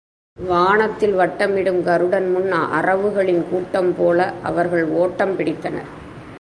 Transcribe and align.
வானத்தில் 0.37 1.15
வட்டமிடும் 1.17 1.81
கருடன் 1.83 2.27
முன் 2.31 2.51
அரவுகளின் 2.77 3.43
கூட்டம் 3.49 3.91
போல 3.97 4.19
அவர்கள் 4.43 4.85
ஒட்டம் 5.03 5.33
பிடித்தனர். 5.37 5.89